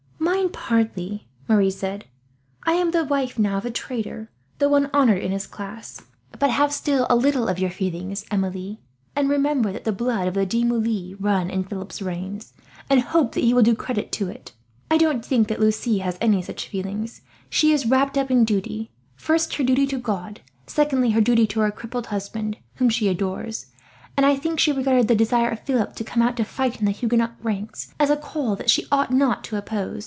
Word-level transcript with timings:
"Mine 0.43 0.49
partly," 0.49 1.27
Marie 1.47 1.69
said. 1.69 2.05
"I 2.63 2.73
am 2.73 2.91
the 2.91 3.03
wife 3.03 3.37
now 3.37 3.57
of 3.57 3.65
a 3.65 3.69
trader, 3.71 4.31
though 4.57 4.69
one 4.69 4.89
honoured 4.93 5.21
in 5.21 5.31
his 5.31 5.45
class; 5.45 6.01
but 6.39 6.49
have 6.49 6.71
still 6.73 7.05
a 7.11 7.15
little 7.15 7.47
of 7.47 7.59
your 7.59 7.69
feelings, 7.69 8.25
Emilie, 8.31 8.79
and 9.15 9.29
remember 9.29 9.71
that 9.73 9.83
the 9.83 9.91
blood 9.91 10.27
of 10.27 10.33
the 10.33 10.45
De 10.47 10.63
Moulins 10.63 11.19
runs 11.21 11.51
in 11.51 11.63
Philip's 11.65 11.99
veins, 11.99 12.53
and 12.89 13.01
hope 13.01 13.33
that 13.33 13.43
he 13.43 13.53
will 13.53 13.61
do 13.61 13.75
credit 13.75 14.11
to 14.13 14.29
it. 14.29 14.53
I 14.89 14.97
don't 14.97 15.23
think 15.23 15.47
that 15.49 15.59
Lucie 15.59 15.99
has 15.99 16.17
any 16.21 16.41
such 16.41 16.67
feelings. 16.67 17.21
She 17.49 17.71
is 17.73 17.85
wrapt 17.87 18.17
up 18.17 18.31
in 18.31 18.43
duty 18.45 18.89
first 19.15 19.53
her 19.55 19.63
duty 19.63 19.85
to 19.87 19.97
God, 19.99 20.39
secondly 20.65 21.11
her 21.11 21.21
duty 21.21 21.45
to 21.47 21.59
her 21.59 21.71
crippled 21.71 22.07
husband, 22.07 22.57
whom 22.75 22.89
she 22.89 23.09
adores; 23.09 23.67
and 24.17 24.25
I 24.25 24.35
think 24.37 24.59
she 24.59 24.71
regarded 24.71 25.07
the 25.07 25.15
desire 25.15 25.49
of 25.49 25.59
Philip 25.59 25.93
to 25.97 26.03
come 26.05 26.23
out 26.23 26.35
to 26.37 26.43
fight 26.45 26.79
in 26.79 26.85
the 26.85 26.91
Huguenot 26.91 27.35
ranks 27.43 27.93
as 27.99 28.09
a 28.09 28.17
call 28.17 28.55
that 28.55 28.71
she 28.71 28.87
ought 28.91 29.11
not 29.11 29.43
to 29.45 29.57
oppose. 29.57 29.99